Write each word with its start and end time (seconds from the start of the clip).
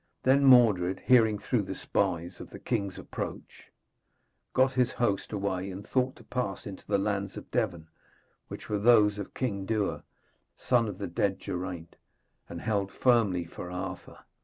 Then 0.23 0.43
Mordred, 0.43 0.99
hearing 1.05 1.37
through 1.37 1.61
the 1.61 1.75
spies 1.75 2.39
of 2.41 2.49
the 2.49 2.57
king's 2.57 2.97
approach, 2.97 3.65
got 4.51 4.71
his 4.73 4.89
host 4.89 5.31
away 5.31 5.69
and 5.69 5.85
thought 5.87 6.15
to 6.15 6.23
pass 6.23 6.65
into 6.65 6.83
the 6.87 6.97
lands 6.97 7.37
of 7.37 7.51
Devon, 7.51 7.87
which 8.47 8.67
were 8.67 8.79
those 8.79 9.19
of 9.19 9.35
King 9.35 9.63
Dewer, 9.63 10.01
son 10.57 10.87
of 10.87 10.97
the 10.97 11.05
dead 11.05 11.37
Geraint, 11.37 11.97
and 12.49 12.61
held 12.61 12.91
firmly 12.91 13.45
for 13.45 13.69
Arthur. 13.69 14.17